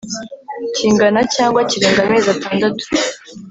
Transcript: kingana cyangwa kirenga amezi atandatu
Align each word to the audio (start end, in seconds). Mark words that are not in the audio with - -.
kingana 0.75 1.19
cyangwa 1.35 1.59
kirenga 1.69 1.99
amezi 2.05 2.27
atandatu 2.35 2.83